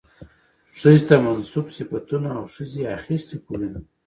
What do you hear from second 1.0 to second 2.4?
ته منسوب صفتونه